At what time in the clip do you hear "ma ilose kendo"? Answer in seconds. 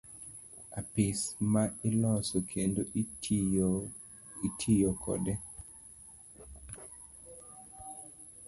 1.51-2.81